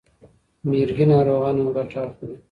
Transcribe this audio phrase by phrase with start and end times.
[0.69, 2.35] مرګي ناروغان هم ګټه اخلي.